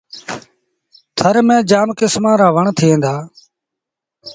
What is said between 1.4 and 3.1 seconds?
ميݩ جآم ڪسمآݩ رآ وڻ ٿئيٚݩ